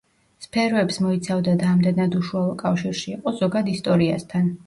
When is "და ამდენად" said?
1.63-2.17